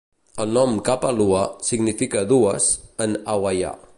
[0.45, 2.73] El nom "kapa lua" significa "dues
[3.07, 3.71] "en hawaià.